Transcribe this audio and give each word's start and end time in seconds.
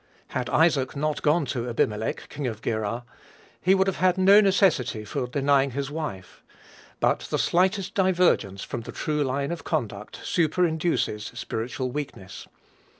Had 0.29 0.49
Isaac 0.49 0.95
not 0.95 1.21
gone 1.21 1.45
to 1.45 1.69
Abimelech, 1.69 2.27
King 2.27 2.47
of 2.47 2.59
Gerar, 2.63 3.03
he 3.61 3.75
would 3.75 3.85
have 3.87 4.17
no 4.17 4.41
necessity 4.41 5.05
for 5.05 5.27
denying 5.27 5.69
his 5.69 5.91
wife; 5.91 6.41
but 6.99 7.19
the 7.29 7.37
slightest 7.37 7.93
divergence 7.93 8.63
from 8.63 8.81
the 8.81 8.91
true 8.91 9.23
line 9.23 9.51
of 9.51 9.63
conduct 9.63 10.19
superinduces 10.25 11.31
spiritual 11.37 11.91
weakness. 11.91 12.47